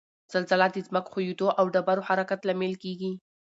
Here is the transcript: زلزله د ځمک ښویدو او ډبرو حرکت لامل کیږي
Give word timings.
زلزله 0.33 0.67
د 0.71 0.77
ځمک 0.87 1.05
ښویدو 1.11 1.47
او 1.59 1.65
ډبرو 1.73 2.07
حرکت 2.09 2.39
لامل 2.47 2.73
کیږي 2.83 3.11